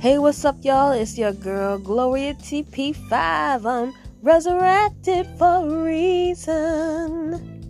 Hey, 0.00 0.16
what's 0.16 0.46
up, 0.46 0.56
y'all? 0.64 0.92
It's 0.92 1.18
your 1.18 1.34
girl 1.34 1.76
Gloria 1.76 2.32
TP5. 2.32 3.66
I'm 3.66 3.92
resurrected 4.22 5.26
for 5.36 5.56
a 5.56 5.84
reason. 5.84 7.60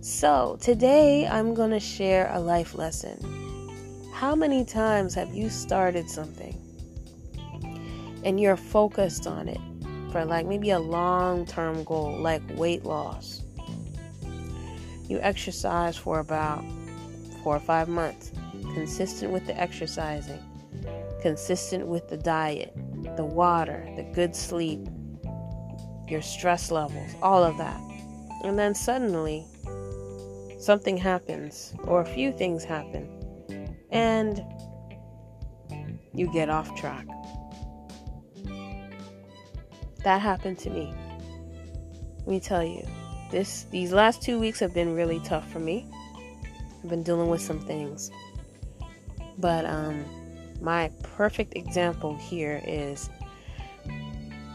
So, 0.00 0.58
today 0.60 1.24
I'm 1.24 1.54
going 1.54 1.70
to 1.70 1.78
share 1.78 2.28
a 2.32 2.40
life 2.40 2.74
lesson. 2.74 4.10
How 4.12 4.34
many 4.34 4.64
times 4.64 5.14
have 5.14 5.36
you 5.36 5.48
started 5.48 6.10
something 6.10 6.60
and 8.24 8.40
you're 8.40 8.56
focused 8.56 9.28
on 9.28 9.46
it 9.46 9.60
for 10.10 10.24
like 10.24 10.46
maybe 10.46 10.70
a 10.70 10.80
long 10.80 11.46
term 11.46 11.84
goal, 11.84 12.18
like 12.18 12.42
weight 12.56 12.84
loss? 12.84 13.44
You 15.08 15.20
exercise 15.20 15.96
for 15.96 16.18
about 16.18 16.64
four 17.44 17.54
or 17.54 17.60
five 17.60 17.86
months, 17.86 18.32
consistent 18.74 19.30
with 19.30 19.46
the 19.46 19.56
exercising 19.56 20.42
consistent 21.20 21.86
with 21.86 22.08
the 22.08 22.16
diet, 22.16 22.72
the 23.16 23.24
water, 23.24 23.86
the 23.96 24.02
good 24.14 24.34
sleep, 24.34 24.80
your 26.08 26.22
stress 26.22 26.70
levels, 26.70 27.14
all 27.22 27.42
of 27.42 27.56
that. 27.58 27.80
And 28.44 28.58
then 28.58 28.74
suddenly, 28.74 29.46
something 30.58 30.96
happens, 30.96 31.74
or 31.84 32.00
a 32.00 32.06
few 32.06 32.32
things 32.32 32.64
happen, 32.64 33.76
and 33.90 34.42
you 36.12 36.32
get 36.32 36.48
off 36.48 36.74
track. 36.76 37.06
That 40.04 40.20
happened 40.20 40.58
to 40.60 40.70
me. 40.70 40.94
Let 42.18 42.28
me 42.28 42.40
tell 42.40 42.64
you, 42.64 42.86
this 43.30 43.64
these 43.70 43.92
last 43.92 44.22
two 44.22 44.38
weeks 44.38 44.60
have 44.60 44.72
been 44.72 44.94
really 44.94 45.20
tough 45.20 45.50
for 45.50 45.58
me. 45.58 45.86
I've 46.82 46.90
been 46.90 47.02
dealing 47.02 47.28
with 47.28 47.40
some 47.40 47.60
things. 47.60 48.10
But 49.38 49.64
um 49.64 50.04
my 50.60 50.90
perfect 51.02 51.56
example 51.56 52.16
here 52.16 52.62
is 52.66 53.10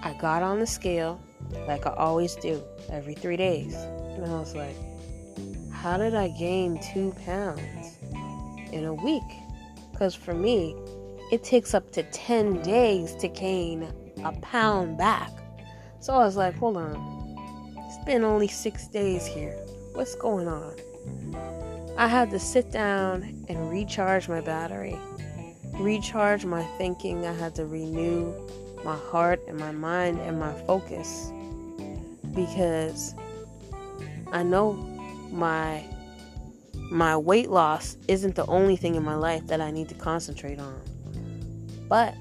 I 0.03 0.15
got 0.19 0.43
on 0.43 0.59
the 0.59 0.67
scale 0.67 1.21
like 1.67 1.85
I 1.85 1.93
always 1.93 2.35
do 2.35 2.61
every 2.89 3.13
three 3.13 3.37
days. 3.37 3.75
And 3.75 4.25
I 4.25 4.39
was 4.39 4.55
like, 4.55 4.75
how 5.71 5.97
did 5.97 6.15
I 6.15 6.29
gain 6.29 6.79
two 6.93 7.13
pounds 7.25 7.97
in 8.71 8.85
a 8.85 8.93
week? 8.93 9.23
Because 9.91 10.15
for 10.15 10.33
me, 10.33 10.75
it 11.31 11.43
takes 11.43 11.73
up 11.73 11.91
to 11.93 12.03
10 12.03 12.61
days 12.61 13.15
to 13.15 13.27
gain 13.27 13.91
a 14.23 14.31
pound 14.41 14.97
back. 14.97 15.31
So 15.99 16.13
I 16.13 16.19
was 16.19 16.35
like, 16.35 16.55
hold 16.55 16.77
on. 16.77 17.35
It's 17.87 18.05
been 18.05 18.23
only 18.23 18.47
six 18.47 18.87
days 18.87 19.25
here. 19.25 19.57
What's 19.93 20.15
going 20.15 20.47
on? 20.47 20.75
I 21.97 22.07
had 22.07 22.31
to 22.31 22.39
sit 22.39 22.71
down 22.71 23.45
and 23.47 23.69
recharge 23.69 24.27
my 24.27 24.41
battery 24.41 24.97
recharge 25.81 26.45
my 26.45 26.63
thinking. 26.77 27.25
I 27.25 27.33
had 27.33 27.55
to 27.55 27.65
renew 27.65 28.33
my 28.83 28.95
heart 28.95 29.41
and 29.47 29.57
my 29.57 29.71
mind 29.71 30.19
and 30.19 30.39
my 30.39 30.53
focus 30.65 31.31
because 32.33 33.13
I 34.31 34.43
know 34.43 34.73
my 35.31 35.83
my 36.89 37.15
weight 37.15 37.49
loss 37.49 37.97
isn't 38.07 38.35
the 38.35 38.45
only 38.47 38.75
thing 38.75 38.95
in 38.95 39.03
my 39.03 39.15
life 39.15 39.47
that 39.47 39.61
I 39.61 39.71
need 39.71 39.87
to 39.89 39.95
concentrate 39.95 40.59
on. 40.59 40.81
But 41.87 42.15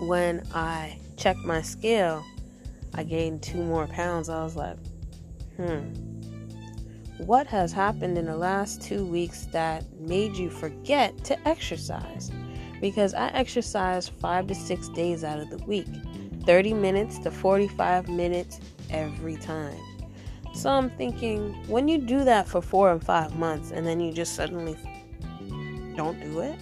when 0.00 0.46
I 0.54 0.98
checked 1.16 1.40
my 1.40 1.60
scale, 1.62 2.24
I 2.94 3.04
gained 3.04 3.42
two 3.42 3.62
more 3.62 3.86
pounds. 3.86 4.28
I 4.28 4.42
was 4.42 4.56
like, 4.56 4.78
hmm 5.56 6.03
what 7.26 7.46
has 7.46 7.72
happened 7.72 8.18
in 8.18 8.26
the 8.26 8.36
last 8.36 8.82
two 8.82 9.04
weeks 9.06 9.46
that 9.46 9.82
made 9.98 10.36
you 10.36 10.50
forget 10.50 11.16
to 11.24 11.48
exercise? 11.48 12.30
Because 12.80 13.14
I 13.14 13.28
exercise 13.28 14.08
five 14.08 14.46
to 14.48 14.54
six 14.54 14.88
days 14.90 15.24
out 15.24 15.38
of 15.38 15.48
the 15.48 15.56
week, 15.64 15.86
30 16.44 16.74
minutes 16.74 17.18
to 17.20 17.30
45 17.30 18.08
minutes 18.08 18.60
every 18.90 19.36
time. 19.36 19.78
So 20.52 20.68
I'm 20.68 20.90
thinking, 20.90 21.54
when 21.66 21.88
you 21.88 21.98
do 21.98 22.24
that 22.24 22.46
for 22.46 22.60
four 22.60 22.92
and 22.92 23.02
five 23.02 23.36
months 23.36 23.70
and 23.70 23.86
then 23.86 24.00
you 24.00 24.12
just 24.12 24.34
suddenly 24.34 24.76
don't 25.96 26.20
do 26.20 26.40
it, 26.40 26.58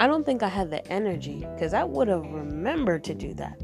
I 0.00 0.08
don't 0.08 0.26
think 0.26 0.42
I 0.42 0.48
had 0.48 0.70
the 0.70 0.86
energy 0.92 1.46
because 1.54 1.74
I 1.74 1.84
would 1.84 2.08
have 2.08 2.26
remembered 2.26 3.04
to 3.04 3.14
do 3.14 3.34
that. 3.34 3.56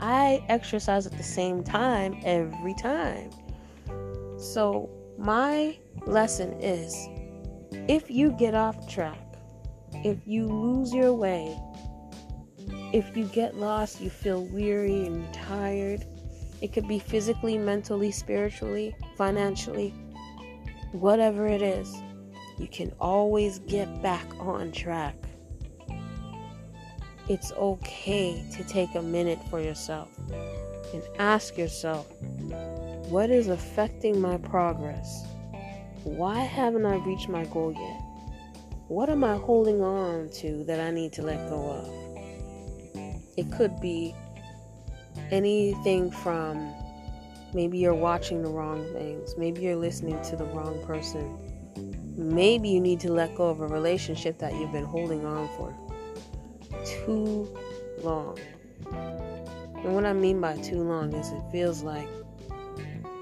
I 0.00 0.44
exercise 0.48 1.06
at 1.06 1.16
the 1.16 1.22
same 1.22 1.64
time 1.64 2.20
every 2.24 2.74
time. 2.74 3.30
So, 4.40 4.88
my 5.18 5.76
lesson 6.06 6.54
is 6.62 6.96
if 7.88 8.10
you 8.10 8.32
get 8.32 8.54
off 8.54 8.88
track, 8.88 9.20
if 10.02 10.26
you 10.26 10.46
lose 10.46 10.94
your 10.94 11.12
way, 11.12 11.60
if 12.94 13.14
you 13.14 13.24
get 13.26 13.56
lost, 13.56 14.00
you 14.00 14.08
feel 14.08 14.44
weary 14.46 15.06
and 15.06 15.32
tired, 15.34 16.06
it 16.62 16.72
could 16.72 16.88
be 16.88 16.98
physically, 16.98 17.58
mentally, 17.58 18.10
spiritually, 18.10 18.96
financially, 19.14 19.90
whatever 20.92 21.46
it 21.46 21.60
is, 21.60 21.94
you 22.58 22.66
can 22.66 22.92
always 22.98 23.58
get 23.58 24.02
back 24.02 24.26
on 24.38 24.72
track. 24.72 25.16
It's 27.28 27.52
okay 27.52 28.42
to 28.52 28.64
take 28.64 28.94
a 28.94 29.02
minute 29.02 29.38
for 29.50 29.60
yourself 29.60 30.18
and 30.94 31.02
ask 31.18 31.58
yourself 31.58 32.10
what 33.10 33.28
is 33.28 33.48
affecting 33.48 34.20
my 34.20 34.36
progress? 34.36 35.26
Why 36.04 36.38
haven't 36.38 36.86
I 36.86 36.94
reached 37.04 37.28
my 37.28 37.44
goal 37.46 37.72
yet? 37.72 38.00
What 38.86 39.10
am 39.10 39.24
I 39.24 39.36
holding 39.36 39.82
on 39.82 40.30
to 40.34 40.62
that 40.64 40.78
I 40.78 40.92
need 40.92 41.12
to 41.14 41.22
let 41.22 41.48
go 41.48 41.70
of? 41.72 41.88
It 43.36 43.50
could 43.50 43.80
be 43.80 44.14
anything 45.32 46.12
from 46.12 46.72
maybe 47.52 47.78
you're 47.78 47.94
watching 47.94 48.42
the 48.42 48.48
wrong 48.48 48.84
things, 48.92 49.36
maybe 49.36 49.62
you're 49.62 49.74
listening 49.74 50.22
to 50.22 50.36
the 50.36 50.44
wrong 50.44 50.80
person, 50.86 51.36
maybe 52.16 52.68
you 52.68 52.80
need 52.80 53.00
to 53.00 53.12
let 53.12 53.34
go 53.34 53.48
of 53.48 53.60
a 53.60 53.66
relationship 53.66 54.38
that 54.38 54.54
you've 54.54 54.72
been 54.72 54.84
holding 54.84 55.26
on 55.26 55.48
for 55.56 55.74
too 56.84 57.52
long. 58.04 58.38
And 58.86 59.94
what 59.96 60.06
I 60.06 60.12
mean 60.12 60.40
by 60.40 60.56
too 60.58 60.84
long 60.84 61.12
is 61.12 61.32
it 61.32 61.42
feels 61.50 61.82
like 61.82 62.06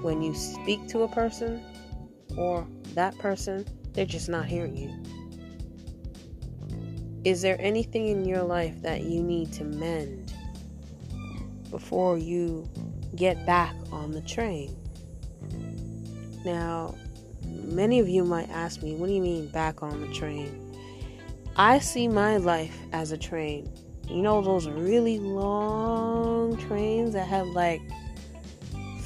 when 0.01 0.23
you 0.23 0.35
speak 0.35 0.87
to 0.89 1.03
a 1.03 1.09
person 1.09 1.63
or 2.37 2.67
that 2.95 3.17
person, 3.19 3.67
they're 3.93 4.07
just 4.07 4.29
not 4.29 4.47
hearing 4.47 4.77
you. 4.77 4.93
Is 7.25 7.43
there 7.43 7.57
anything 7.61 8.09
in 8.09 8.25
your 8.25 8.43
life 8.43 8.81
that 8.83 9.03
you 9.03 9.23
need 9.23 9.53
to 9.55 9.65
mend 9.65 10.33
before 11.71 12.17
you 12.17 12.69
get 13.17 13.45
back 13.45 13.75
on 13.93 14.13
the 14.13 14.21
train? 14.23 14.77
Now, 16.45 16.95
many 17.47 17.99
of 17.99 18.09
you 18.09 18.25
might 18.25 18.49
ask 18.51 18.83
me, 18.83 18.95
what 18.95 19.09
do 19.09 19.13
you 19.13 19.21
mean 19.21 19.49
back 19.49 19.83
on 19.83 20.01
the 20.01 20.09
train? 20.15 20.65
I 21.57 21.81
see 21.81 22.07
my 22.07 22.37
life 22.37 22.79
as 22.93 23.11
a 23.11 23.19
train. 23.19 23.69
You 24.09 24.23
know, 24.23 24.41
those 24.41 24.69
really 24.69 25.19
long 25.19 26.57
trains 26.57 27.13
that 27.15 27.27
have 27.27 27.49
like 27.49 27.83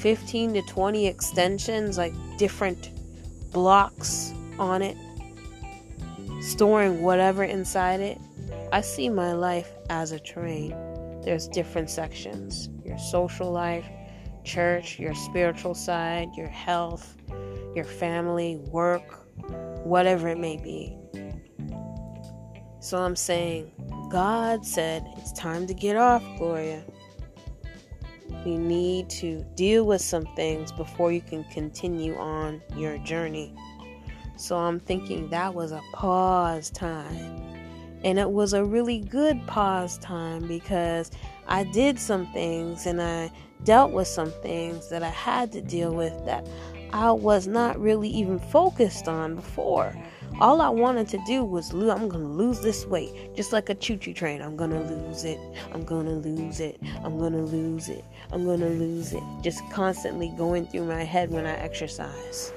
15 0.03 0.55
to 0.55 0.61
20 0.63 1.07
extensions, 1.07 1.97
like 1.97 2.13
different 2.37 2.89
blocks 3.53 4.33
on 4.59 4.81
it, 4.81 4.97
storing 6.41 7.01
whatever 7.01 7.45
inside 7.45 8.01
it. 8.01 8.19
I 8.73 8.81
see 8.81 9.07
my 9.07 9.31
life 9.31 9.71
as 9.89 10.11
a 10.11 10.19
train. 10.19 10.75
There's 11.23 11.47
different 11.47 11.89
sections 11.89 12.67
your 12.83 12.97
social 12.97 13.49
life, 13.49 13.85
church, 14.43 14.99
your 14.99 15.15
spiritual 15.15 15.73
side, 15.73 16.27
your 16.35 16.49
health, 16.49 17.15
your 17.73 17.85
family, 17.85 18.57
work, 18.57 19.25
whatever 19.85 20.27
it 20.27 20.37
may 20.37 20.57
be. 20.57 20.97
So 22.81 22.97
I'm 22.97 23.15
saying, 23.15 23.71
God 24.11 24.65
said, 24.65 25.05
it's 25.15 25.31
time 25.31 25.65
to 25.67 25.73
get 25.73 25.95
off, 25.95 26.21
Gloria. 26.37 26.83
You 28.45 28.57
need 28.57 29.09
to 29.11 29.43
deal 29.55 29.85
with 29.85 30.01
some 30.01 30.25
things 30.35 30.71
before 30.71 31.11
you 31.11 31.21
can 31.21 31.43
continue 31.45 32.15
on 32.17 32.61
your 32.75 32.97
journey. 32.99 33.55
So 34.35 34.57
I'm 34.57 34.79
thinking 34.79 35.29
that 35.29 35.53
was 35.53 35.71
a 35.71 35.81
pause 35.93 36.69
time. 36.69 37.41
And 38.03 38.19
it 38.19 38.29
was 38.29 38.53
a 38.53 38.65
really 38.65 38.99
good 38.99 39.45
pause 39.47 39.97
time 39.99 40.47
because 40.47 41.09
I 41.47 41.63
did 41.63 41.97
some 41.97 42.31
things 42.33 42.85
and 42.85 43.01
I 43.01 43.31
dealt 43.63 43.93
with 43.93 44.07
some 44.07 44.31
things 44.41 44.89
that 44.89 45.03
I 45.03 45.09
had 45.09 45.51
to 45.53 45.61
deal 45.61 45.93
with 45.93 46.25
that 46.25 46.45
I 46.91 47.11
was 47.11 47.47
not 47.47 47.79
really 47.79 48.09
even 48.09 48.39
focused 48.39 49.07
on 49.07 49.35
before. 49.35 49.95
All 50.39 50.61
I 50.61 50.69
wanted 50.69 51.07
to 51.09 51.19
do 51.25 51.43
was 51.43 51.73
lose. 51.73 51.91
I'm 51.91 52.09
gonna 52.09 52.25
lose 52.25 52.59
this 52.61 52.85
weight, 52.85 53.35
just 53.35 53.53
like 53.53 53.69
a 53.69 53.75
choo-choo 53.75 54.13
train. 54.13 54.41
I'm 54.41 54.55
gonna 54.55 54.81
lose 54.81 55.23
it. 55.23 55.39
I'm 55.71 55.83
gonna 55.85 56.15
lose 56.15 56.59
it. 56.59 56.79
I'm 57.03 57.19
gonna 57.19 57.41
lose 57.41 57.87
it. 57.87 58.03
I'm 58.31 58.45
gonna 58.45 58.69
lose 58.69 59.13
it. 59.13 59.23
Just 59.41 59.61
constantly 59.71 60.29
going 60.37 60.65
through 60.65 60.85
my 60.85 61.03
head 61.03 61.29
when 61.29 61.45
I 61.45 61.55
exercise. 61.57 62.51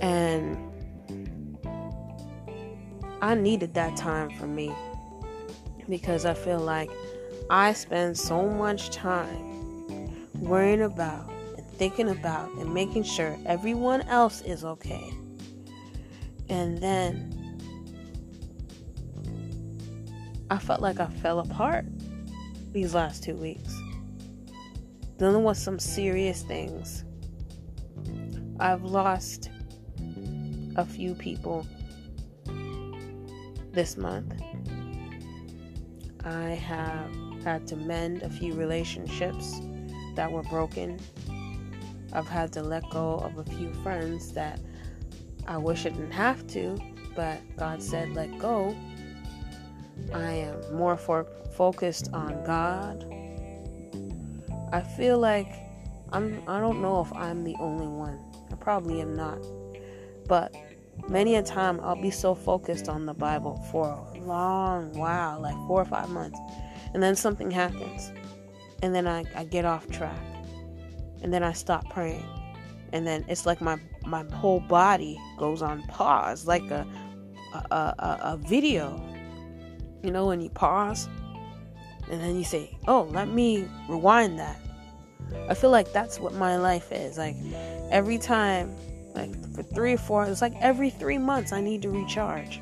And 0.00 0.56
I 3.20 3.34
needed 3.34 3.74
that 3.74 3.96
time 3.96 4.30
for 4.30 4.46
me 4.46 4.72
because 5.88 6.24
I 6.24 6.34
feel 6.34 6.58
like 6.58 6.90
I 7.50 7.74
spend 7.74 8.18
so 8.18 8.48
much 8.48 8.90
time 8.90 10.18
worrying 10.40 10.82
about 10.82 11.30
and 11.56 11.66
thinking 11.72 12.08
about 12.08 12.50
and 12.54 12.72
making 12.72 13.02
sure 13.02 13.36
everyone 13.46 14.02
else 14.02 14.40
is 14.42 14.64
okay. 14.64 15.12
And 16.48 16.78
then 16.78 17.30
I 20.50 20.58
felt 20.58 20.80
like 20.80 21.00
I 21.00 21.06
fell 21.06 21.40
apart 21.40 21.86
these 22.72 22.94
last 22.94 23.22
two 23.22 23.34
weeks. 23.34 23.80
Dealing 25.18 25.44
with 25.44 25.56
some 25.56 25.78
serious 25.78 26.42
things. 26.42 27.04
I've 28.60 28.84
lost 28.84 29.50
a 30.76 30.84
few 30.84 31.14
people 31.14 31.66
this 33.72 33.96
month. 33.96 34.34
I 36.24 36.50
have 36.50 37.10
had 37.44 37.66
to 37.68 37.76
mend 37.76 38.22
a 38.22 38.30
few 38.30 38.54
relationships 38.54 39.60
that 40.14 40.30
were 40.30 40.42
broken. 40.44 40.98
I've 42.12 42.28
had 42.28 42.52
to 42.54 42.62
let 42.62 42.88
go 42.90 43.14
of 43.18 43.38
a 43.38 43.44
few 43.44 43.72
friends 43.82 44.32
that 44.32 44.60
I 45.46 45.58
wish 45.58 45.86
I 45.86 45.90
didn't 45.90 46.12
have 46.12 46.46
to, 46.48 46.78
but 47.14 47.40
God 47.56 47.82
said 47.82 48.14
let 48.14 48.38
go. 48.38 48.76
I 50.12 50.30
am 50.32 50.74
more 50.74 50.96
for- 50.96 51.26
focused 51.56 52.10
on 52.12 52.42
God. 52.44 53.06
I 54.72 54.80
feel 54.80 55.18
like 55.18 55.52
I'm 56.12 56.42
I 56.48 56.60
don't 56.60 56.82
know 56.82 57.00
if 57.00 57.12
I'm 57.12 57.44
the 57.44 57.56
only 57.60 57.86
one. 57.86 58.18
I 58.50 58.56
probably 58.56 59.00
am 59.00 59.14
not. 59.14 59.38
But 60.26 60.54
many 61.08 61.36
a 61.36 61.42
time 61.42 61.80
I'll 61.80 62.00
be 62.00 62.10
so 62.10 62.34
focused 62.34 62.88
on 62.88 63.06
the 63.06 63.14
Bible 63.14 63.56
for 63.70 63.86
a 63.86 64.18
long 64.20 64.92
while, 64.92 65.40
like 65.40 65.56
four 65.66 65.82
or 65.82 65.84
five 65.84 66.08
months, 66.08 66.38
and 66.92 67.02
then 67.02 67.16
something 67.16 67.50
happens, 67.50 68.12
and 68.82 68.94
then 68.94 69.06
I, 69.06 69.24
I 69.34 69.44
get 69.44 69.64
off 69.64 69.88
track, 69.88 70.18
and 71.22 71.32
then 71.32 71.42
I 71.42 71.52
stop 71.52 71.88
praying, 71.90 72.24
and 72.94 73.06
then 73.06 73.24
it's 73.28 73.44
like 73.44 73.60
my 73.60 73.78
my 74.06 74.24
whole 74.32 74.60
body 74.60 75.20
goes 75.38 75.60
on 75.60 75.82
pause, 75.82 76.46
like 76.46 76.62
a 76.70 76.86
a, 77.52 77.74
a, 77.74 78.18
a 78.22 78.36
video, 78.38 78.98
you 80.02 80.10
know, 80.10 80.26
when 80.26 80.40
you 80.40 80.48
pause, 80.48 81.08
and 82.10 82.20
then 82.20 82.36
you 82.36 82.44
say, 82.44 82.74
"Oh, 82.88 83.02
let 83.10 83.28
me 83.28 83.68
rewind 83.88 84.38
that." 84.38 84.58
I 85.48 85.54
feel 85.54 85.70
like 85.70 85.92
that's 85.92 86.18
what 86.18 86.32
my 86.34 86.56
life 86.56 86.92
is. 86.92 87.18
Like 87.18 87.36
every 87.90 88.18
time 88.18 88.74
like 89.14 89.32
for 89.54 89.62
three 89.62 89.94
or 89.94 89.98
four 89.98 90.24
it's 90.24 90.42
like 90.42 90.54
every 90.60 90.90
three 90.90 91.18
months 91.18 91.52
i 91.52 91.60
need 91.60 91.80
to 91.82 91.90
recharge 91.90 92.60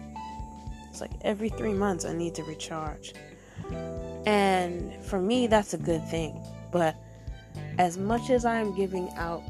it's 0.91 1.01
like 1.01 1.13
every 1.23 1.49
three 1.49 1.73
months 1.73 2.05
i 2.05 2.13
need 2.13 2.35
to 2.35 2.45
recharge 2.45 3.15
and 4.27 4.93
for 5.05 5.21
me 5.21 5.47
that's 5.47 5.75
a 5.75 5.79
good 5.79 6.07
thing 6.09 6.45
but 6.71 6.97
as 7.79 7.97
much 7.97 8.31
as 8.31 8.45
i'm 8.45 8.75
giving 8.77 9.09
out 9.17 9.43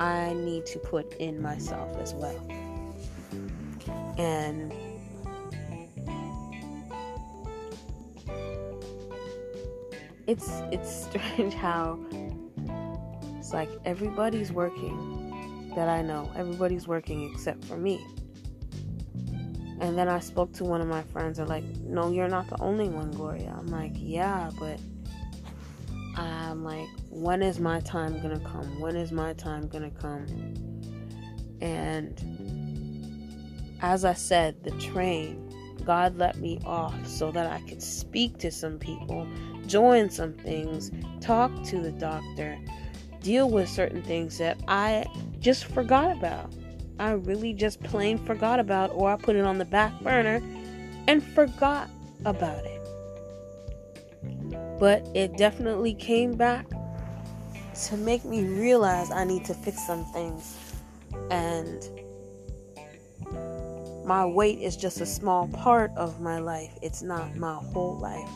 i 0.00 0.32
need 0.34 0.64
to 0.66 0.78
put 0.78 1.14
in 1.14 1.40
myself 1.40 1.96
as 1.98 2.14
well 2.14 2.38
and 4.18 4.72
it's 10.26 10.62
it's 10.72 11.06
strange 11.06 11.54
how 11.54 11.98
it's 13.38 13.52
like 13.52 13.70
everybody's 13.84 14.52
working 14.52 15.18
that 15.78 15.88
I 15.88 16.02
know. 16.02 16.30
Everybody's 16.36 16.88
working 16.88 17.30
except 17.32 17.64
for 17.64 17.76
me. 17.76 18.04
And 19.80 19.96
then 19.96 20.08
I 20.08 20.18
spoke 20.18 20.52
to 20.54 20.64
one 20.64 20.80
of 20.80 20.88
my 20.88 21.02
friends 21.02 21.38
and 21.38 21.48
like, 21.48 21.62
no, 21.84 22.10
you're 22.10 22.28
not 22.28 22.48
the 22.48 22.60
only 22.60 22.88
one, 22.88 23.12
Gloria. 23.12 23.54
I'm 23.56 23.68
like, 23.68 23.92
yeah, 23.94 24.50
but 24.58 24.80
I'm 26.58 26.64
like, 26.64 26.88
when 27.08 27.40
is 27.40 27.60
my 27.60 27.78
time 27.80 28.20
gonna 28.20 28.40
come? 28.40 28.80
When 28.80 28.96
is 28.96 29.12
my 29.12 29.32
time 29.34 29.68
gonna 29.68 29.92
come? 29.92 30.26
And 31.60 32.18
as 33.80 34.04
I 34.04 34.14
said, 34.14 34.64
the 34.64 34.72
train, 34.72 35.54
God 35.84 36.18
let 36.18 36.38
me 36.38 36.58
off 36.66 37.06
so 37.06 37.30
that 37.30 37.46
I 37.46 37.60
could 37.68 37.80
speak 37.80 38.38
to 38.38 38.50
some 38.50 38.76
people, 38.76 39.28
join 39.68 40.10
some 40.10 40.32
things, 40.32 40.90
talk 41.20 41.52
to 41.66 41.80
the 41.80 41.92
doctor, 41.92 42.58
deal 43.22 43.48
with 43.48 43.68
certain 43.68 44.02
things 44.02 44.38
that 44.38 44.58
I 44.66 45.06
just 45.38 45.66
forgot 45.66 46.10
about. 46.10 46.52
I 46.98 47.12
really 47.12 47.52
just 47.52 47.80
plain 47.84 48.18
forgot 48.18 48.58
about, 48.58 48.90
or 48.90 49.12
I 49.12 49.16
put 49.16 49.36
it 49.36 49.44
on 49.44 49.58
the 49.58 49.64
back 49.64 49.92
burner 50.00 50.42
and 51.06 51.22
forgot 51.22 51.88
about 52.24 52.64
it. 52.64 52.77
But 54.78 55.06
it 55.14 55.36
definitely 55.36 55.94
came 55.94 56.36
back 56.36 56.66
to 57.86 57.96
make 57.96 58.24
me 58.24 58.44
realize 58.44 59.10
I 59.10 59.24
need 59.24 59.44
to 59.46 59.54
fix 59.54 59.86
some 59.86 60.04
things. 60.06 60.56
And 61.30 61.88
my 64.04 64.24
weight 64.24 64.60
is 64.60 64.76
just 64.76 65.00
a 65.00 65.06
small 65.06 65.48
part 65.48 65.90
of 65.96 66.20
my 66.20 66.38
life, 66.38 66.72
it's 66.80 67.02
not 67.02 67.36
my 67.36 67.54
whole 67.54 67.98
life. 67.98 68.28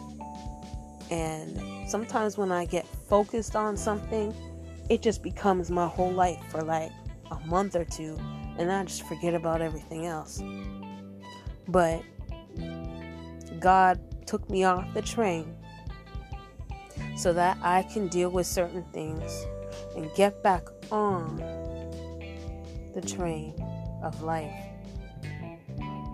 And 1.11 1.89
sometimes 1.89 2.37
when 2.37 2.53
I 2.53 2.67
get 2.67 2.87
focused 3.09 3.57
on 3.57 3.77
something, 3.77 4.35
it 4.91 5.03
just 5.03 5.23
becomes 5.23 5.71
my 5.71 5.87
whole 5.87 6.13
life 6.13 6.39
for 6.51 6.63
like 6.63 6.93
a 7.31 7.39
month 7.47 7.77
or 7.77 7.85
two, 7.85 8.19
and 8.59 8.71
I 8.71 8.85
just 8.85 9.05
forget 9.05 9.35
about 9.35 9.63
everything 9.63 10.07
else. 10.07 10.43
But 11.69 12.03
God 13.61 14.01
took 14.27 14.49
me 14.51 14.65
off 14.65 14.93
the 14.93 15.03
train 15.03 15.55
so 17.17 17.33
that 17.33 17.59
I 17.63 17.83
can 17.83 18.09
deal 18.09 18.31
with 18.31 18.47
certain 18.47 18.85
things 18.93 19.47
and 19.97 20.13
get 20.15 20.43
back 20.43 20.63
on 20.91 21.37
the 22.95 23.01
train 23.01 23.55
of 24.03 24.23
life 24.23 24.55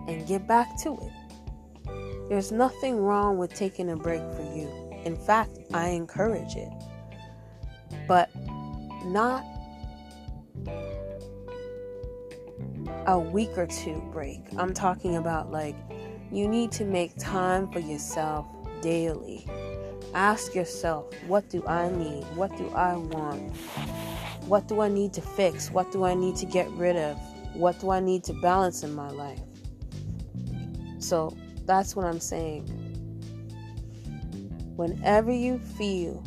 and 0.07 0.27
get 0.27 0.47
back 0.47 0.77
to 0.83 0.93
it. 0.93 2.29
There's 2.29 2.51
nothing 2.51 2.97
wrong 2.97 3.37
with 3.37 3.53
taking 3.53 3.89
a 3.91 3.95
break 3.95 4.21
for 4.33 4.43
you. 4.55 4.69
In 5.03 5.15
fact, 5.15 5.57
I 5.73 5.89
encourage 5.89 6.55
it. 6.55 6.71
But 8.07 8.29
not 9.05 9.43
a 13.07 13.17
week 13.17 13.57
or 13.57 13.65
two 13.65 14.01
break. 14.11 14.41
I'm 14.57 14.73
talking 14.73 15.15
about 15.15 15.51
like 15.51 15.75
you 16.31 16.47
need 16.47 16.71
to 16.73 16.85
make 16.85 17.17
time 17.17 17.71
for 17.71 17.79
yourself 17.79 18.45
daily. 18.81 19.47
Ask 20.13 20.55
yourself, 20.55 21.13
what 21.27 21.49
do 21.49 21.65
I 21.67 21.89
need? 21.89 22.23
What 22.35 22.55
do 22.57 22.69
I 22.69 22.95
want? 22.95 23.55
What 24.47 24.67
do 24.67 24.81
I 24.81 24.87
need 24.87 25.13
to 25.13 25.21
fix? 25.21 25.69
What 25.69 25.91
do 25.91 26.03
I 26.03 26.15
need 26.15 26.35
to 26.37 26.47
get 26.47 26.69
rid 26.71 26.95
of? 26.95 27.17
What 27.53 27.79
do 27.79 27.91
I 27.91 27.99
need 27.99 28.23
to 28.25 28.33
balance 28.41 28.83
in 28.83 28.95
my 28.95 29.09
life? 29.09 29.39
So 30.97 31.35
that's 31.65 31.95
what 31.95 32.05
I'm 32.05 32.19
saying. 32.19 32.65
Whenever 34.75 35.31
you 35.31 35.59
feel 35.59 36.23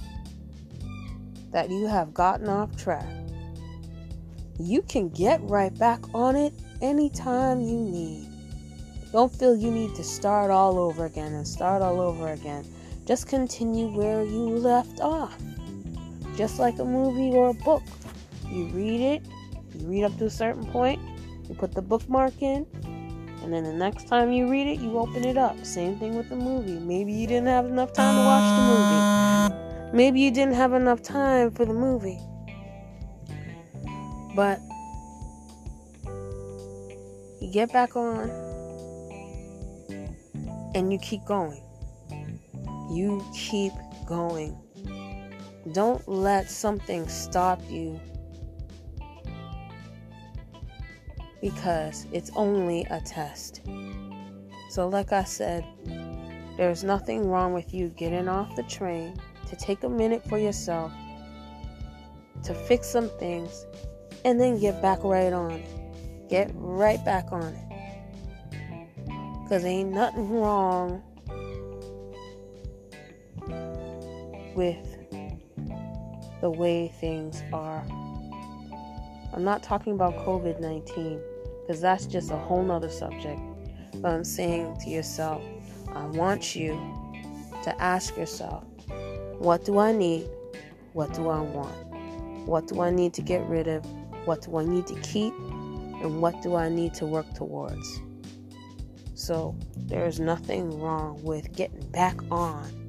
that 1.51 1.69
you 1.71 1.87
have 1.87 2.15
gotten 2.15 2.49
off 2.49 2.77
track, 2.77 3.07
you 4.61 4.83
can 4.83 5.09
get 5.09 5.41
right 5.43 5.77
back 5.77 6.01
on 6.15 6.37
it 6.37 6.55
anytime 6.81 7.61
you 7.61 7.79
need. 7.79 8.29
Don't 9.11 9.33
feel 9.33 9.57
you 9.57 9.71
need 9.71 9.95
to 9.97 10.05
start 10.05 10.51
all 10.51 10.79
over 10.79 11.07
again 11.07 11.33
and 11.33 11.47
start 11.47 11.83
all 11.83 12.01
over 12.01 12.29
again. 12.29 12.65
Just 13.07 13.27
continue 13.29 13.89
where 13.89 14.23
you 14.23 14.57
left 14.57 15.01
off. 15.01 15.37
Just 16.37 16.59
like 16.59 16.79
a 16.79 16.85
movie 16.85 17.37
or 17.37 17.51
a 17.51 17.55
book. 17.55 17.83
You 18.49 18.67
read 18.67 19.01
it, 19.01 19.23
you 19.75 19.87
read 19.87 20.05
up 20.05 20.17
to 20.19 20.27
a 20.27 20.31
certain 20.31 20.67
point, 20.67 21.01
you 21.49 21.55
put 21.55 21.73
the 21.73 21.83
bookmark 21.83 22.41
in, 22.43 22.67
and 23.43 23.53
then 23.53 23.65
the 23.65 23.73
next 23.73 24.07
time 24.07 24.31
you 24.31 24.49
read 24.49 24.67
it, 24.69 24.81
you 24.81 24.99
open 24.99 25.25
it 25.25 25.37
up. 25.37 25.65
Same 25.65 25.99
thing 25.99 26.17
with 26.17 26.29
the 26.29 26.37
movie. 26.37 26.79
Maybe 26.79 27.13
you 27.13 27.27
didn't 27.27 27.49
have 27.49 27.67
enough 27.67 27.93
time 27.93 28.15
to 28.15 28.23
watch 28.23 28.47
the 28.57 28.63
movie. 28.71 29.97
Maybe 29.97 30.21
you 30.21 30.31
didn't 30.31 30.55
have 30.55 30.73
enough 30.73 31.03
time 31.03 31.51
for 31.51 31.65
the 31.65 31.75
movie. 31.75 32.21
But 34.37 34.61
you 37.41 37.51
get 37.53 37.73
back 37.73 37.97
on 37.97 38.31
and 40.75 40.93
you 40.93 40.99
keep 40.99 41.25
going. 41.25 41.61
You 42.93 43.25
keep 43.35 43.73
going. 44.05 44.55
Don't 45.73 46.07
let 46.07 46.51
something 46.51 47.09
stop 47.09 47.59
you 47.71 47.99
because 51.41 52.07
it's 52.13 52.31
only 52.37 52.85
a 52.91 53.01
test. 53.01 53.63
So, 54.69 54.89
like 54.89 55.11
I 55.11 55.25
said, 55.25 55.65
there's 56.59 56.85
nothing 56.85 57.31
wrong 57.31 57.55
with 57.55 57.73
you 57.73 57.89
getting 57.89 58.29
off 58.29 58.55
the 58.57 58.63
train 58.65 59.17
to 59.49 59.57
take 59.57 59.85
a 59.85 59.89
minute 59.89 60.23
for 60.29 60.37
yourself, 60.37 60.93
to 62.45 62.53
fix 62.53 62.89
some 62.89 63.09
things, 63.19 63.65
and 64.27 64.39
then 64.39 64.61
get 64.61 64.83
back 64.83 65.03
right 65.03 65.33
on. 65.33 65.63
Get 66.29 66.51
right 66.55 67.03
back 67.07 67.33
on 67.33 67.43
it. 67.43 67.65
Because 69.43 69.65
ain't 69.65 69.93
nothing 69.93 70.31
wrong 70.31 71.03
with 74.55 74.99
the 76.41 76.51
way 76.51 76.89
things 77.01 77.43
are. 77.53 77.85
I'm 79.33 79.45
not 79.45 79.63
talking 79.63 79.95
about 79.95 80.17
COVID 80.27 80.61
19 80.61 81.21
because 81.63 81.81
that's 81.81 82.07
just 82.07 82.31
a 82.31 82.37
whole 82.37 82.63
nother 82.63 82.91
subject. 82.91 83.41
But 83.97 84.13
I'm 84.13 84.25
saying 84.25 84.77
to 84.83 84.91
yourself, 84.91 85.43
I 85.95 86.05
want 86.07 86.57
you 86.57 86.73
to 87.63 87.75
ask 87.81 88.17
yourself, 88.17 88.65
what 89.39 89.65
do 89.65 89.79
I 89.79 89.93
need? 89.93 90.29
What 90.93 91.15
do 91.15 91.29
I 91.29 91.41
want? 91.41 91.75
What 92.47 92.67
do 92.67 92.81
I 92.81 92.91
need 92.91 93.15
to 93.15 93.23
get 93.23 93.47
rid 93.47 93.69
of? 93.69 93.87
What 94.27 94.43
do 94.43 94.57
I 94.59 94.65
need 94.65 94.87
to 94.89 94.99
keep? 95.01 95.33
And 95.35 96.21
what 96.21 96.43
do 96.43 96.57
I 96.57 96.69
need 96.69 96.95
to 96.95 97.07
work 97.07 97.33
towards? 97.35 98.01
So 99.15 99.55
there 99.77 100.07
is 100.07 100.19
nothing 100.19 100.81
wrong 100.81 101.23
with 101.23 101.55
getting 101.55 101.87
back 101.91 102.17
on 102.31 102.82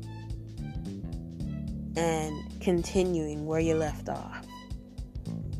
and 1.95 2.62
continuing 2.62 3.45
where 3.45 3.59
you 3.59 3.75
left 3.75 4.09
off. 4.09 4.45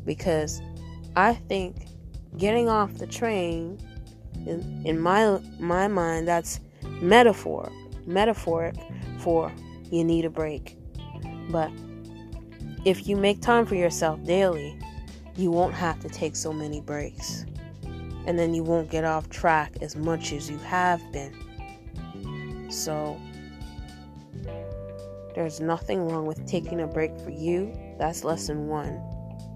Because 0.04 0.60
I 1.16 1.34
think 1.34 1.86
getting 2.36 2.68
off 2.68 2.94
the 2.94 3.06
train 3.06 3.78
in, 4.46 4.82
in 4.84 4.98
my 4.98 5.38
my 5.58 5.88
mind 5.88 6.26
that's 6.26 6.60
metaphor 7.00 7.70
metaphoric 8.06 8.74
for 9.18 9.52
you 9.90 10.04
need 10.04 10.24
a 10.24 10.30
break. 10.30 10.76
But 11.50 11.70
if 12.84 13.06
you 13.06 13.16
make 13.16 13.40
time 13.40 13.64
for 13.64 13.74
yourself 13.74 14.22
daily, 14.24 14.78
you 15.36 15.50
won't 15.50 15.74
have 15.74 16.00
to 16.00 16.08
take 16.08 16.36
so 16.36 16.52
many 16.52 16.80
breaks. 16.80 17.46
And 18.26 18.38
then 18.38 18.54
you 18.54 18.62
won't 18.62 18.90
get 18.90 19.04
off 19.04 19.28
track 19.28 19.74
as 19.80 19.96
much 19.96 20.32
as 20.32 20.50
you 20.50 20.58
have 20.58 21.00
been. 21.12 22.70
So, 22.70 23.20
there's 25.34 25.60
nothing 25.60 26.08
wrong 26.08 26.26
with 26.26 26.46
taking 26.46 26.80
a 26.80 26.86
break 26.86 27.18
for 27.20 27.30
you. 27.30 27.74
That's 27.98 28.22
lesson 28.22 28.68
one. 28.68 29.02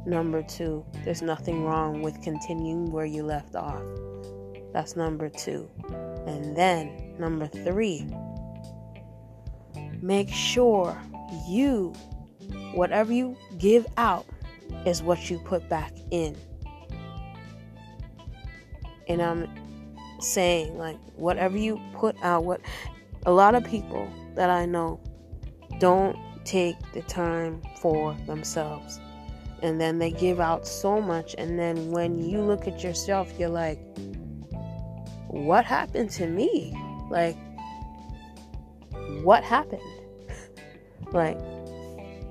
Number 0.06 0.42
two, 0.42 0.84
there's 1.04 1.22
nothing 1.22 1.64
wrong 1.64 2.02
with 2.02 2.20
continuing 2.22 2.90
where 2.90 3.04
you 3.04 3.22
left 3.22 3.54
off. 3.54 3.82
That's 4.72 4.96
number 4.96 5.28
two. 5.28 5.70
And 6.26 6.56
then, 6.56 7.14
number 7.18 7.46
three, 7.46 8.06
make 10.00 10.30
sure 10.30 11.00
you, 11.46 11.92
whatever 12.74 13.12
you 13.12 13.36
give 13.58 13.86
out, 13.96 14.26
is 14.84 15.02
what 15.02 15.30
you 15.30 15.38
put 15.38 15.68
back 15.68 15.92
in. 16.10 16.36
And 19.08 19.22
I'm 19.22 19.48
saying, 20.20 20.76
like, 20.76 20.98
whatever 21.16 21.56
you 21.56 21.80
put 21.94 22.16
out, 22.22 22.44
what 22.44 22.60
a 23.26 23.32
lot 23.32 23.54
of 23.54 23.64
people 23.64 24.08
that 24.34 24.50
I 24.50 24.66
know 24.66 25.00
don't 25.78 26.16
take 26.44 26.76
the 26.92 27.02
time 27.02 27.62
for 27.80 28.14
themselves. 28.26 29.00
And 29.62 29.80
then 29.80 29.98
they 29.98 30.10
give 30.10 30.40
out 30.40 30.66
so 30.66 31.00
much. 31.00 31.34
And 31.36 31.58
then 31.58 31.90
when 31.90 32.18
you 32.18 32.40
look 32.40 32.68
at 32.68 32.82
yourself, 32.82 33.32
you're 33.38 33.48
like, 33.48 33.78
what 35.28 35.64
happened 35.64 36.10
to 36.10 36.26
me? 36.26 36.72
Like, 37.10 37.36
what 39.22 39.42
happened? 39.42 39.82
like, 41.12 41.38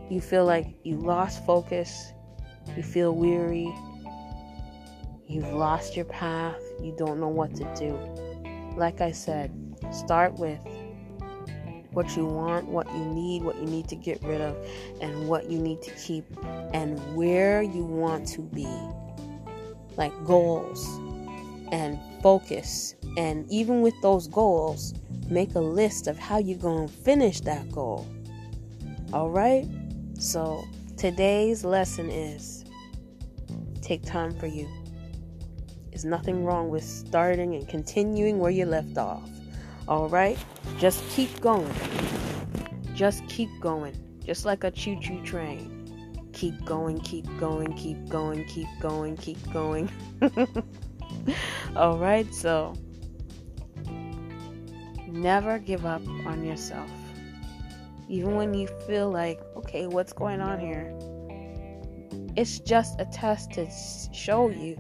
you 0.10 0.22
feel 0.22 0.46
like 0.46 0.68
you 0.84 0.96
lost 0.96 1.46
focus, 1.46 2.14
you 2.76 2.84
feel 2.84 3.14
weary, 3.14 3.74
you've 5.28 5.52
lost 5.52 5.96
your 5.96 6.06
path, 6.06 6.62
you 6.82 6.96
don't 6.98 7.20
know 7.20 7.28
what 7.28 7.54
to 7.56 7.76
do. 7.76 7.98
Like 8.78 9.02
I 9.02 9.12
said, 9.12 9.52
start 9.92 10.34
with 10.36 10.60
what 11.98 12.16
you 12.16 12.28
want, 12.28 12.68
what 12.68 12.88
you 12.94 13.04
need, 13.06 13.42
what 13.42 13.56
you 13.56 13.66
need 13.66 13.88
to 13.88 13.96
get 13.96 14.22
rid 14.22 14.40
of, 14.40 14.56
and 15.02 15.28
what 15.28 15.50
you 15.50 15.58
need 15.58 15.82
to 15.82 15.90
keep, 15.96 16.26
and 16.72 17.00
where 17.16 17.64
you 17.64 17.84
want 17.84 18.28
to 18.28 18.42
be. 18.42 18.68
Like 19.96 20.14
goals 20.24 20.86
and 21.72 21.98
focus. 22.22 22.94
And 23.18 23.52
even 23.52 23.82
with 23.82 24.00
those 24.04 24.28
goals, 24.28 24.94
make 25.28 25.56
a 25.56 25.60
list 25.60 26.06
of 26.06 26.20
how 26.20 26.38
you're 26.38 26.60
going 26.60 26.88
to 26.88 26.94
finish 26.94 27.42
that 27.42 27.72
goal. 27.72 28.08
All 29.12 29.32
right? 29.32 29.66
So 30.20 30.66
today's 30.98 31.66
lesson 31.66 32.12
is 32.12 32.64
take 33.82 34.06
time 34.06 34.38
for 34.38 34.46
you. 34.46 34.70
There's 35.90 36.06
nothing 36.06 36.46
wrong 36.46 36.70
with 36.70 36.84
starting 36.84 37.56
and 37.56 37.68
continuing 37.68 38.38
where 38.38 38.52
you 38.52 38.68
left 38.68 39.00
off. 39.00 39.28
All 39.88 40.10
right? 40.10 40.38
Just 40.78 41.08
keep 41.10 41.40
going. 41.40 41.74
Just 42.94 43.28
keep 43.28 43.50
going. 43.60 43.96
Just 44.26 44.46
like 44.46 44.64
a 44.64 44.72
choo 44.72 45.00
choo 45.02 45.24
train. 45.24 45.74
Keep 46.34 46.66
going, 46.66 47.00
keep 47.00 47.26
going, 47.40 47.74
keep 47.74 48.10
going, 48.10 48.46
keep 48.46 48.68
going, 48.80 49.18
keep 49.18 49.38
going. 49.52 49.90
All 51.76 51.98
right? 51.98 52.34
So 52.34 52.74
never 55.08 55.58
give 55.58 55.86
up 55.86 56.06
on 56.26 56.44
yourself. 56.44 56.92
Even 58.10 58.36
when 58.36 58.54
you 58.54 58.68
feel 58.86 59.10
like, 59.10 59.40
okay, 59.56 59.88
what's 59.88 60.14
going 60.14 60.42
on 60.42 60.60
here? 60.60 60.94
It's 62.36 62.60
just 62.60 63.00
a 63.02 63.06
test 63.06 63.52
to 63.54 63.68
show 64.14 64.50
you 64.50 64.78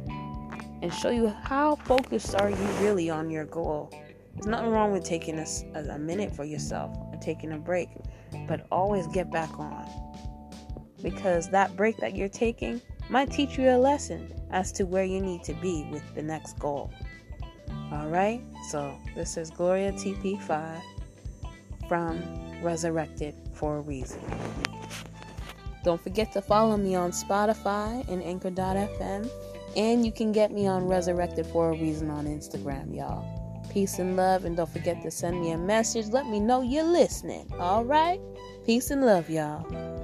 and 0.82 0.94
show 0.94 1.10
you 1.10 1.28
how 1.28 1.76
focused 1.76 2.36
are 2.36 2.50
you 2.50 2.66
really 2.82 3.10
on 3.10 3.30
your 3.30 3.46
goal. 3.46 3.92
There's 4.38 4.46
nothing 4.46 4.70
wrong 4.70 4.92
with 4.92 5.04
taking 5.04 5.40
a, 5.40 5.48
a 5.90 5.98
minute 5.98 6.32
for 6.36 6.44
yourself 6.44 6.96
and 7.12 7.20
taking 7.20 7.54
a 7.54 7.58
break, 7.58 7.90
but 8.48 8.68
always 8.72 9.08
get 9.08 9.32
back 9.32 9.58
on. 9.58 9.90
Because 11.02 11.50
that 11.50 11.76
break 11.76 11.98
that 11.98 12.16
you're 12.16 12.30
taking 12.30 12.80
might 13.10 13.32
teach 13.32 13.58
you 13.58 13.72
a 13.72 13.78
lesson 13.78 14.32
as 14.52 14.72
to 14.74 14.84
where 14.84 15.04
you 15.04 15.20
need 15.22 15.44
to 15.46 15.54
be 15.56 15.88
with 15.92 16.04
the 16.14 16.22
next 16.22 16.60
goal. 16.60 16.92
All 17.92 18.10
right, 18.10 18.44
so 18.70 18.96
this 19.16 19.38
is 19.38 19.50
Gloria 19.50 19.92
TP5 19.94 20.82
from 21.88 22.22
Resurrected 22.62 23.34
for 23.54 23.78
a 23.78 23.82
Reason. 23.82 24.22
Don't 25.84 26.02
forget 26.02 26.32
to 26.34 26.44
follow 26.44 26.78
me 26.78 26.94
on 26.94 27.10
Spotify 27.10 28.08
and 28.08 28.22
Anchor.fm. 28.22 29.30
And 29.76 30.06
you 30.06 30.12
can 30.12 30.32
get 30.32 30.52
me 30.52 30.68
on 30.68 30.88
Resurrected 30.88 31.48
for 31.48 31.70
a 31.70 31.72
Reason 31.72 32.10
on 32.10 32.26
Instagram, 32.26 32.96
y'all. 32.96 33.37
Peace 33.78 34.00
and 34.00 34.16
love. 34.16 34.44
And 34.46 34.58
don't 34.58 34.68
forget 34.68 35.04
to 35.04 35.12
send 35.12 35.40
me 35.40 35.52
a 35.52 35.58
message. 35.60 36.08
Let 36.08 36.26
me 36.26 36.40
know 36.40 36.62
you're 36.64 36.84
listening. 36.84 37.48
All 37.60 37.86
right? 37.86 38.20
Peace 38.66 38.90
and 38.90 39.06
love, 39.06 39.30
y'all. 39.30 39.97